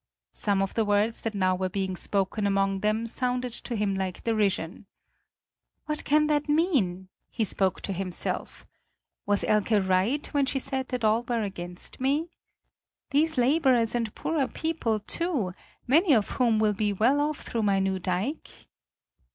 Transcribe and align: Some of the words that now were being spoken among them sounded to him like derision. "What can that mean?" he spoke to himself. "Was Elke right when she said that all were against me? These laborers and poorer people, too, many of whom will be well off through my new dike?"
Some 0.33 0.63
of 0.63 0.73
the 0.73 0.83
words 0.83 1.21
that 1.21 1.35
now 1.35 1.55
were 1.55 1.69
being 1.69 1.95
spoken 1.95 2.47
among 2.47 2.79
them 2.79 3.05
sounded 3.05 3.53
to 3.53 3.75
him 3.75 3.93
like 3.93 4.23
derision. 4.23 4.87
"What 5.85 6.03
can 6.05 6.25
that 6.25 6.49
mean?" 6.49 7.09
he 7.29 7.43
spoke 7.43 7.81
to 7.81 7.93
himself. 7.93 8.65
"Was 9.27 9.43
Elke 9.43 9.73
right 9.83 10.25
when 10.33 10.47
she 10.47 10.57
said 10.57 10.87
that 10.87 11.03
all 11.03 11.21
were 11.21 11.43
against 11.43 11.99
me? 11.99 12.31
These 13.11 13.37
laborers 13.37 13.93
and 13.93 14.15
poorer 14.15 14.47
people, 14.47 15.01
too, 15.01 15.53
many 15.85 16.13
of 16.15 16.29
whom 16.31 16.57
will 16.57 16.73
be 16.73 16.91
well 16.91 17.19
off 17.21 17.41
through 17.41 17.61
my 17.61 17.77
new 17.79 17.99
dike?" 17.99 18.49